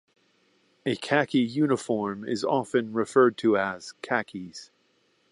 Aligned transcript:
A 0.83 0.95
khaki 0.95 1.41
uniform 1.41 2.27
is 2.27 2.43
often 2.43 2.91
referred 2.91 3.37
to 3.37 3.55
as 3.55 3.93
khakis. 4.01 4.71